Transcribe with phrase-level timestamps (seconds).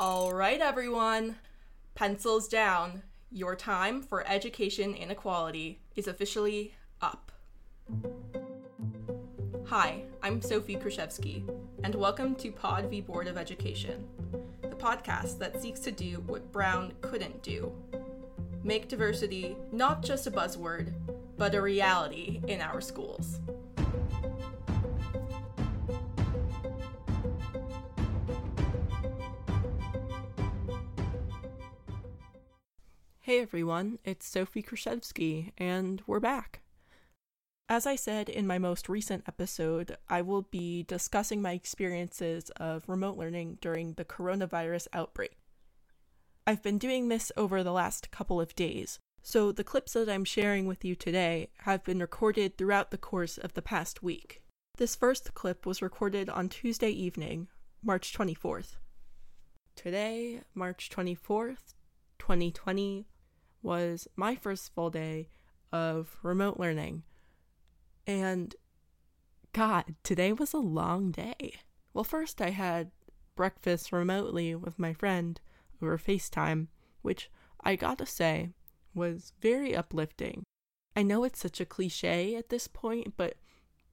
[0.00, 1.36] All right, everyone.
[1.94, 3.02] Pencils down.
[3.30, 7.30] Your time for education inequality is officially up.
[9.66, 11.46] Hi, I'm Sophie Krzyzewski,
[11.84, 14.08] and welcome to Pod v Board of Education,
[14.62, 17.70] the podcast that seeks to do what Brown couldn't do
[18.64, 20.94] make diversity not just a buzzword,
[21.36, 23.40] but a reality in our schools.
[33.30, 36.62] Hey everyone, it's Sophie Krzyzewski, and we're back.
[37.68, 42.88] As I said in my most recent episode, I will be discussing my experiences of
[42.88, 45.36] remote learning during the coronavirus outbreak.
[46.44, 50.24] I've been doing this over the last couple of days, so the clips that I'm
[50.24, 54.42] sharing with you today have been recorded throughout the course of the past week.
[54.76, 57.46] This first clip was recorded on Tuesday evening,
[57.80, 58.78] March 24th.
[59.76, 61.74] Today, March 24th,
[62.18, 63.06] 2020,
[63.62, 65.28] was my first full day
[65.72, 67.02] of remote learning.
[68.06, 68.54] And
[69.52, 71.54] God, today was a long day.
[71.92, 72.90] Well, first I had
[73.36, 75.40] breakfast remotely with my friend
[75.82, 76.68] over FaceTime,
[77.02, 77.30] which
[77.62, 78.50] I gotta say
[78.94, 80.42] was very uplifting.
[80.96, 83.36] I know it's such a cliche at this point, but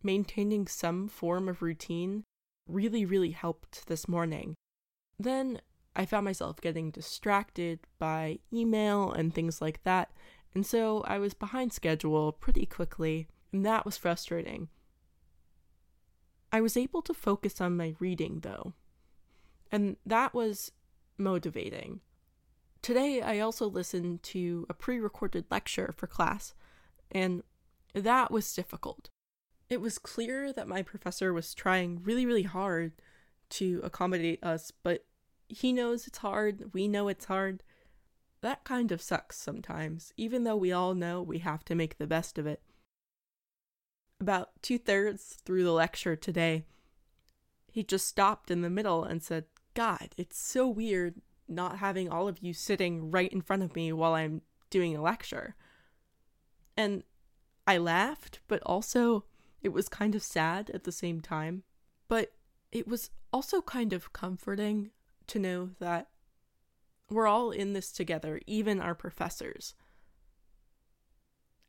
[0.04, 2.24] maintaining some form of routine
[2.68, 4.56] really, really helped this morning.
[5.20, 5.62] Then
[5.98, 10.12] I found myself getting distracted by email and things like that,
[10.54, 14.70] and so I was behind schedule pretty quickly, and that was frustrating.
[16.52, 18.74] I was able to focus on my reading though,
[19.72, 20.72] and that was
[21.18, 22.02] motivating.
[22.84, 26.54] Today, I also listened to a pre recorded lecture for class,
[27.12, 27.42] and
[27.96, 29.10] that was difficult.
[29.68, 32.94] It was clear that my professor was trying really, really hard
[33.50, 35.04] to accommodate us, but
[35.48, 37.64] he knows it's hard, we know it's hard.
[38.42, 42.08] That kind of sucks sometimes, even though we all know we have to make the
[42.08, 42.62] best of it.
[44.20, 46.66] About two thirds through the lecture today,
[47.72, 52.28] he just stopped in the middle and said, God, it's so weird not having all
[52.28, 55.56] of you sitting right in front of me while I'm doing a lecture.
[56.76, 57.04] And
[57.66, 59.26] I laughed, but also
[59.62, 61.64] it was kind of sad at the same time.
[62.08, 62.34] But
[62.72, 64.92] it was also kind of comforting
[65.28, 66.10] to know that
[67.10, 69.76] we're all in this together, even our professors.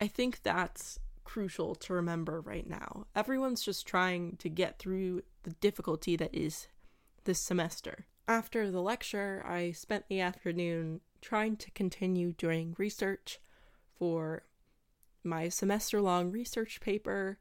[0.01, 3.07] I think that's crucial to remember right now.
[3.15, 6.69] Everyone's just trying to get through the difficulty that is
[7.25, 8.07] this semester.
[8.27, 13.41] After the lecture, I spent the afternoon trying to continue doing research
[13.99, 14.45] for
[15.25, 17.39] my semester long research paper,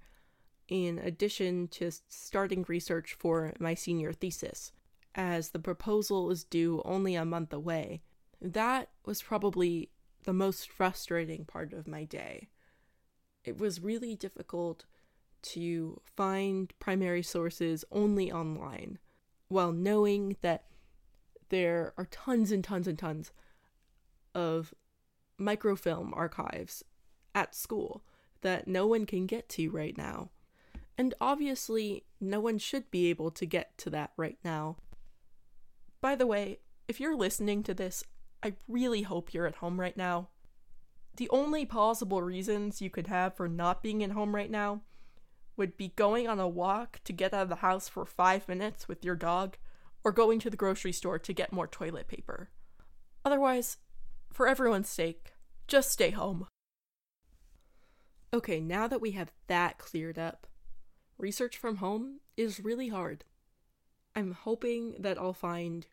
[0.68, 4.74] in addition to starting research for my senior thesis
[5.18, 8.04] as the proposal is due only a month away.
[8.40, 9.90] That was probably
[10.24, 12.50] the most frustrating part of my day.
[13.44, 14.86] It was really difficult
[15.42, 19.00] to find primary sources only online,
[19.48, 20.66] while knowing that
[21.50, 23.32] there are tons and tons and tons
[24.36, 24.74] of
[25.40, 26.84] microfilm archives
[27.34, 28.04] at school
[28.42, 30.30] that no one can get to right now.
[30.98, 34.78] And obviously, no one should be able to get to that right now
[36.02, 38.04] by the way, if you're listening to this,
[38.44, 40.30] I really hope you're at home right now.
[41.18, 44.82] The only possible reasons you could have for not being at home right now
[45.56, 48.88] would be going on a walk to get out of the house for five minutes
[48.88, 49.58] with your dog,
[50.04, 52.50] or going to the grocery store to get more toilet paper.
[53.26, 53.78] Otherwise,
[54.32, 55.34] for everyone's sake,
[55.68, 56.48] just stay home.
[58.32, 60.46] Okay, now that we have that cleared up,
[61.18, 63.24] research from home is really hard.
[64.18, 65.86] I'm hoping that I'll find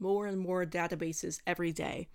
[0.00, 2.08] more and more databases every day.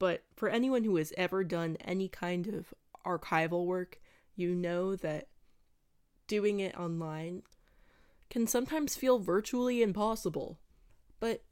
[0.00, 2.74] But for anyone who has ever done any kind of
[3.06, 4.00] archival work,
[4.34, 5.28] you know that
[6.26, 7.44] doing it online
[8.30, 10.58] can sometimes feel virtually impossible.
[11.20, 11.44] But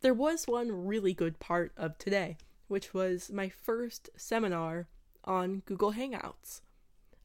[0.00, 2.38] there was one really good part of today,
[2.68, 4.88] which was my first seminar
[5.24, 6.62] on Google Hangouts.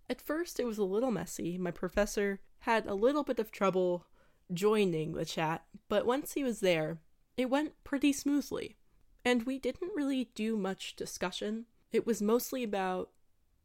[0.10, 1.58] At first, it was a little messy.
[1.58, 4.08] My professor had a little bit of trouble
[4.52, 6.98] joining the chat, but once he was there,
[7.38, 8.76] it went pretty smoothly.
[9.24, 11.66] And we didn't really do much discussion.
[11.92, 13.12] It was mostly about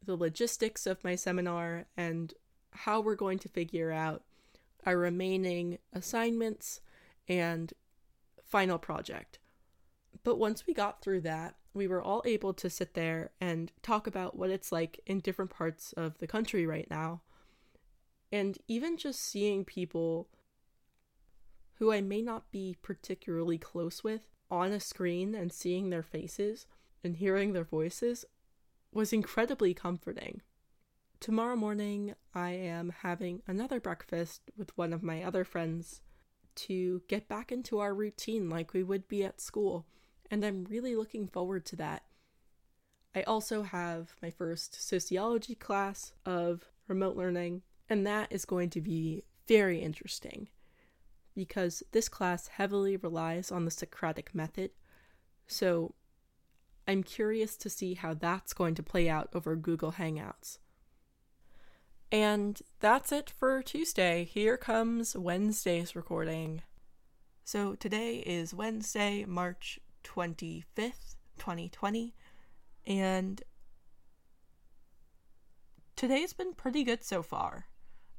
[0.05, 2.35] the logistics of my seminar and
[2.71, 4.21] how we're going to figure out
[4.85, 6.81] our remaining assignments
[7.27, 7.73] and
[8.45, 9.39] final project.
[10.23, 14.05] But once we got through that, we were all able to sit there and talk
[14.05, 17.21] about what it's like in different parts of the country right now
[18.31, 20.27] and even just seeing people
[21.75, 26.67] who I may not be particularly close with on a screen and seeing their faces
[27.03, 28.25] and hearing their voices
[28.91, 30.41] was incredibly comforting.
[31.19, 36.01] Tomorrow morning, I am having another breakfast with one of my other friends
[36.55, 39.85] to get back into our routine like we would be at school,
[40.29, 42.03] and I'm really looking forward to that.
[43.15, 47.61] I also have my first sociology class of remote learning,
[47.91, 50.47] and that is going to be very interesting
[51.35, 54.71] because this class heavily relies on the Socratic method.
[55.45, 55.93] So
[56.87, 60.57] I'm curious to see how that's going to play out over Google Hangouts.
[62.13, 64.23] And that's it for Tuesday.
[64.23, 66.61] Here comes Wednesday's recording.
[67.43, 72.15] So today is Wednesday, March 25th, 2020,
[72.87, 73.43] and
[75.97, 77.65] today's been pretty good so far.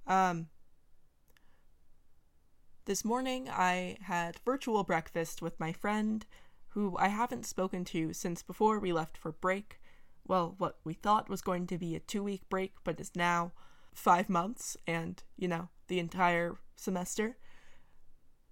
[0.06, 0.49] Um,
[2.84, 6.26] this morning I had virtual breakfast with my friend,
[6.69, 9.81] who I haven't spoken to since before we left for break.
[10.26, 13.52] Well, what we thought was going to be a two week break, but is now
[13.94, 17.37] five months and, you know, the entire semester.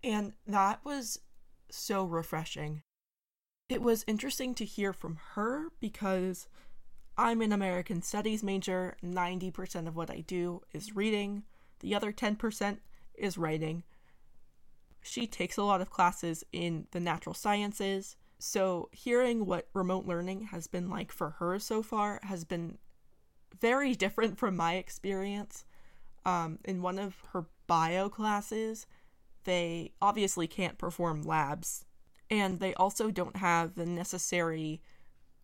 [0.03, 1.21] And that was
[1.71, 2.83] so refreshing.
[3.69, 6.49] It was interesting to hear from her because
[7.17, 8.97] I'm an American Studies major.
[9.03, 11.45] 90% of what I do is reading,
[11.81, 12.79] the other 10%
[13.15, 13.83] is writing.
[15.03, 18.17] She takes a lot of classes in the natural sciences.
[18.39, 22.79] So, hearing what remote learning has been like for her so far has been
[23.61, 25.65] very different from my experience.
[26.25, 28.87] Um, in one of her bio classes,
[29.45, 31.85] they obviously can't perform labs,
[32.31, 34.83] and they also don't have the necessary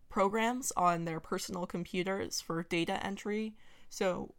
[0.09, 3.55] programs on their personal computers for data entry.
[3.89, 4.35] So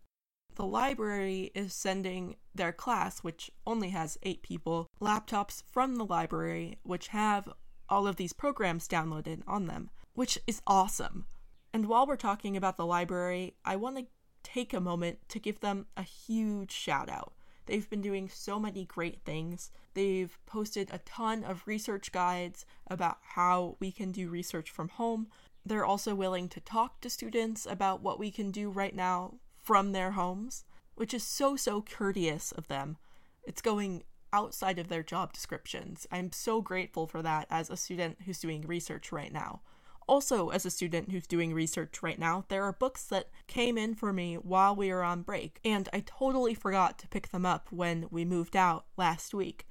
[0.54, 6.78] the library is sending their class, which only has eight people, laptops from the library,
[6.82, 7.48] which have
[7.88, 11.26] all of these programs downloaded on them, which is awesome.
[11.72, 14.06] And while we're talking about the library, I want to
[14.42, 17.34] take a moment to give them a huge shout out.
[17.68, 19.70] They've been doing so many great things.
[19.92, 25.26] They've posted a ton of research guides about how we can do research from home.
[25.66, 29.92] They're also willing to talk to students about what we can do right now from
[29.92, 32.96] their homes, which is so, so courteous of them.
[33.44, 36.06] It's going outside of their job descriptions.
[36.10, 39.60] I'm so grateful for that as a student who's doing research right now
[40.08, 43.94] also, as a student who's doing research right now, there are books that came in
[43.94, 47.68] for me while we were on break, and I totally forgot to pick them up
[47.70, 49.66] when we moved out last week.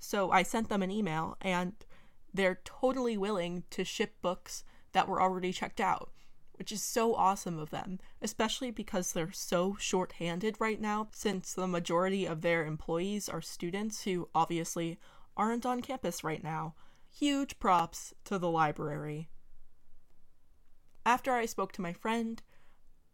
[0.00, 1.72] So I sent them an email, and
[2.32, 6.12] they're totally willing to ship books that were already checked out,
[6.54, 11.66] which is so awesome of them, especially because they're so short-handed right now, since the
[11.66, 14.98] majority of their employees are students who obviously
[15.36, 16.74] aren't on campus right now.
[17.10, 19.30] Huge props to the library.
[21.08, 22.42] After I spoke to my friend,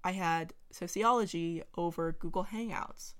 [0.02, 3.14] I had sociology over Google Hangouts.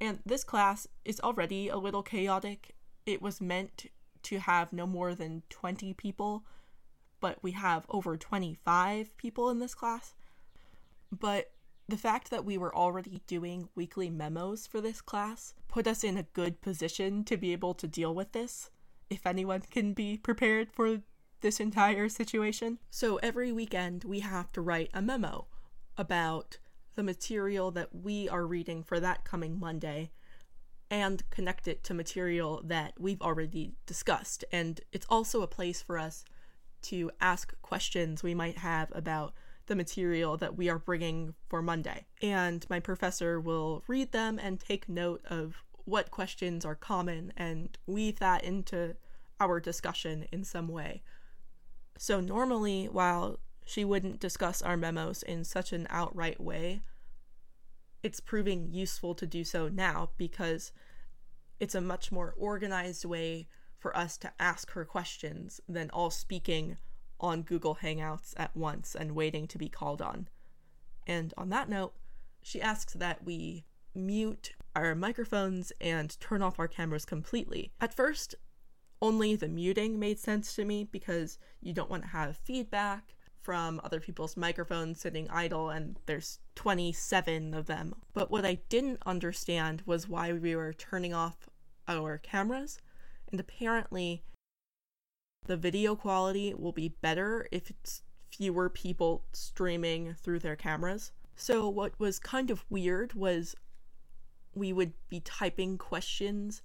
[0.00, 2.76] And this class is already a little chaotic.
[3.04, 3.86] It was meant
[4.22, 6.44] to have no more than 20 people,
[7.18, 10.14] but we have over 25 people in this class.
[11.10, 11.50] But
[11.88, 16.16] the fact that we were already doing weekly memos for this class put us in
[16.16, 18.70] a good position to be able to deal with this.
[19.10, 21.00] If anyone can be prepared for
[21.40, 22.78] this entire situation.
[22.90, 25.46] So every weekend, we have to write a memo
[25.96, 26.58] about
[26.94, 30.10] the material that we are reading for that coming Monday
[30.90, 34.44] and connect it to material that we've already discussed.
[34.52, 36.24] And it's also a place for us
[36.82, 39.34] to ask questions we might have about
[39.66, 42.06] the material that we are bringing for Monday.
[42.22, 47.76] And my professor will read them and take note of what questions are common and
[47.86, 48.94] weave that into
[49.40, 51.02] our discussion in some way.
[51.98, 56.82] So, normally, while she wouldn't discuss our memos in such an outright way,
[58.02, 60.72] it's proving useful to do so now because
[61.58, 63.48] it's a much more organized way
[63.78, 66.76] for us to ask her questions than all speaking
[67.18, 70.28] on Google Hangouts at once and waiting to be called on.
[71.06, 71.94] And on that note,
[72.42, 77.72] she asks that we mute our microphones and turn off our cameras completely.
[77.80, 78.34] At first,
[79.02, 83.80] only the muting made sense to me because you don't want to have feedback from
[83.84, 87.94] other people's microphones sitting idle and there's 27 of them.
[88.12, 91.48] But what I didn't understand was why we were turning off
[91.86, 92.78] our cameras.
[93.30, 94.24] And apparently,
[95.44, 101.12] the video quality will be better if it's fewer people streaming through their cameras.
[101.36, 103.54] So, what was kind of weird was
[104.54, 106.62] we would be typing questions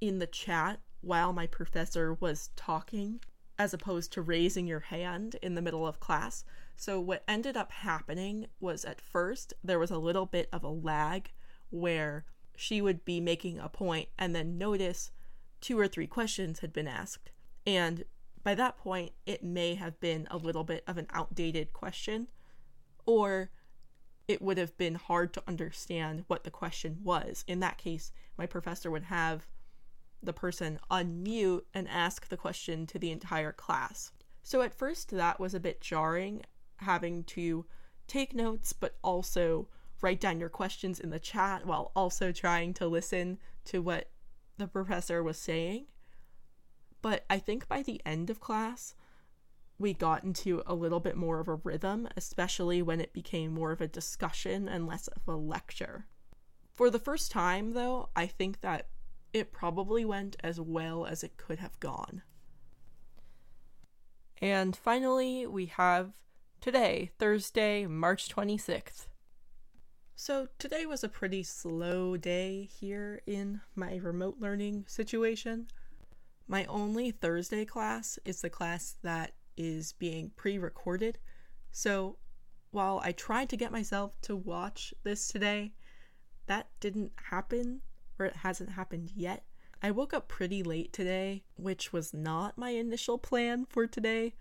[0.00, 3.20] in the chat while my professor was talking,
[3.58, 6.44] as opposed to raising your hand in the middle of class.
[6.76, 10.68] So, what ended up happening was at first there was a little bit of a
[10.68, 11.32] lag
[11.70, 12.24] where
[12.56, 15.10] she would be making a point and then notice
[15.60, 17.30] two or three questions had been asked.
[17.66, 18.04] And
[18.42, 22.28] by that point, it may have been a little bit of an outdated question,
[23.06, 23.50] or
[24.26, 27.44] it would have been hard to understand what the question was.
[27.46, 29.46] In that case, my professor would have
[30.22, 34.10] the person unmute and ask the question to the entire class.
[34.42, 36.42] So at first, that was a bit jarring,
[36.76, 37.66] having to
[38.06, 39.68] take notes, but also
[40.00, 44.10] write down your questions in the chat while also trying to listen to what
[44.56, 45.86] the professor was saying.
[47.02, 48.94] But I think by the end of class,
[49.78, 53.70] we got into a little bit more of a rhythm, especially when it became more
[53.70, 56.06] of a discussion and less of a lecture.
[56.72, 58.88] For the first time, though, I think that
[59.32, 62.22] it probably went as well as it could have gone.
[64.40, 66.12] And finally, we have
[66.60, 69.08] today, Thursday, March 26th.
[70.14, 75.68] So, today was a pretty slow day here in my remote learning situation.
[76.48, 81.18] My only Thursday class is the class that is being pre recorded.
[81.70, 82.16] So,
[82.70, 85.72] while I tried to get myself to watch this today,
[86.46, 87.82] that didn't happen
[88.18, 89.44] or it hasn't happened yet.
[89.82, 94.34] I woke up pretty late today, which was not my initial plan for today,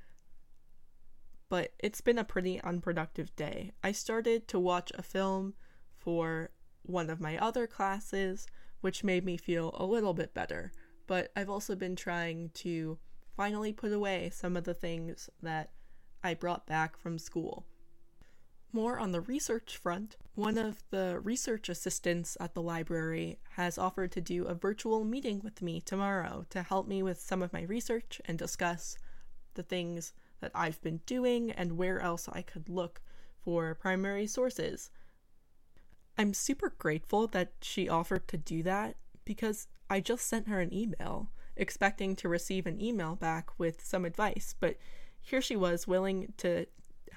[1.50, 3.74] but it's been a pretty unproductive day.
[3.84, 5.53] I started to watch a film
[5.96, 6.50] for
[6.81, 8.48] one of my other classes,
[8.81, 10.72] which made me feel a little bit better,
[11.05, 12.98] but I've also been trying to
[13.36, 15.72] finally put away some of the things that
[16.24, 17.65] I brought back from school.
[18.74, 24.12] More on the research front, one of the research assistants at the library has offered
[24.12, 27.63] to do a virtual meeting with me tomorrow to help me with some of my
[27.63, 28.97] research and discuss
[29.53, 33.01] the things that I've been doing and where else I could look
[33.39, 34.91] for primary sources.
[36.17, 40.74] I'm super grateful that she offered to do that because I just sent her an
[40.74, 44.77] email expecting to receive an email back with some advice, but
[45.19, 46.65] here she was willing to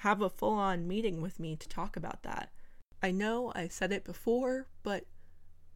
[0.01, 2.51] have a full on meeting with me to talk about that.
[3.03, 5.05] I know I said it before, but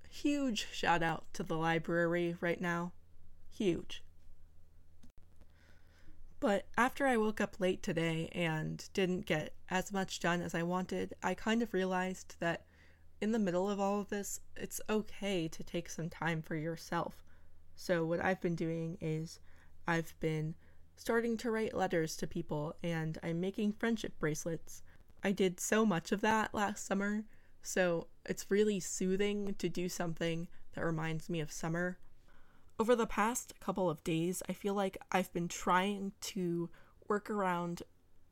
[0.09, 2.93] huge shout out to the library right now.
[3.51, 4.03] Huge.
[6.41, 10.63] But after I woke up late today and didn't get as much done as I
[10.63, 12.65] wanted, I kind of realized that
[13.21, 17.23] in the middle of all of this, it's okay to take some time for yourself.
[17.77, 19.39] So, what I've been doing is
[19.87, 20.55] I've been
[20.97, 24.83] starting to write letters to people, and I'm making friendship bracelets.
[25.23, 27.25] I did so much of that last summer,
[27.63, 31.99] so it's really soothing to do something that reminds me of summer.
[32.79, 36.71] Over the past couple of days, I feel like I've been trying to
[37.09, 37.83] work around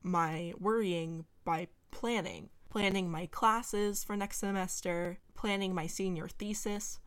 [0.02, 2.50] my worrying by planning.
[2.70, 6.98] Planning my classes for next semester, planning my senior thesis.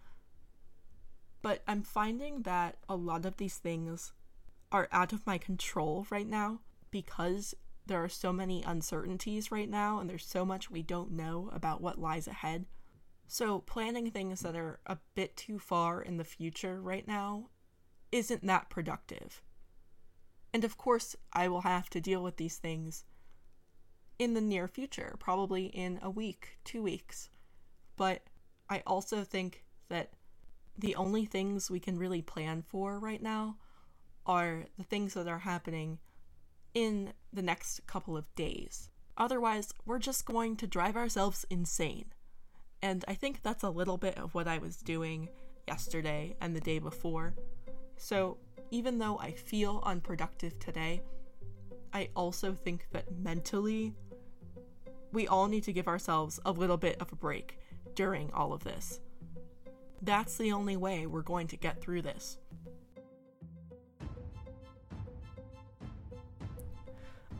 [1.41, 4.13] But I'm finding that a lot of these things
[4.75, 6.59] are out of my control right now
[6.91, 7.55] because
[7.85, 11.79] there are so many uncertainties right now and there's so much we don't know about
[11.79, 12.65] what lies ahead.
[13.25, 17.51] So, planning things that are a bit too far in the future right now
[18.11, 19.41] isn't that productive.
[20.53, 23.05] And of course, I will have to deal with these things
[24.19, 27.29] in the near future, probably in a week, two weeks.
[27.95, 28.23] But
[28.69, 30.11] I also think that
[30.77, 33.55] the only things we can really plan for right now
[34.25, 35.99] are the things that are happening
[36.73, 38.89] in the next couple of days.
[39.17, 42.05] Otherwise, we're just going to drive ourselves insane.
[42.81, 45.29] And I think that's a little bit of what I was doing
[45.67, 47.33] yesterday and the day before.
[47.97, 48.37] So,
[48.71, 51.01] even though I feel unproductive today,
[51.93, 53.93] I also think that mentally,
[55.13, 57.57] we all need to give ourselves a little bit of a break
[57.95, 58.99] during all of this.
[60.01, 62.37] That's the only way we're going to get through this.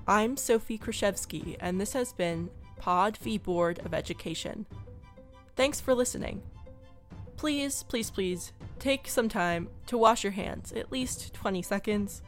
[0.08, 4.68] I'm Sophie Krashevsky, and this has been Pod v Board of Education.
[5.56, 6.44] Thanks for listening.
[7.38, 12.22] Please, please, please take some time to wash your hands, at least 20 seconds.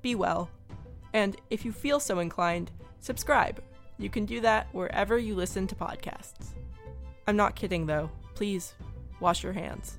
[0.00, 0.48] Be well.
[1.12, 3.60] And if you feel so inclined, subscribe.
[3.98, 6.50] You can do that wherever you listen to podcasts.
[7.26, 8.10] I'm not kidding though.
[8.36, 8.74] Please
[9.18, 9.98] wash your hands.